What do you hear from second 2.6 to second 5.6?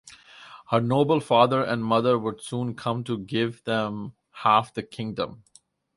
come to give them half the kingdom.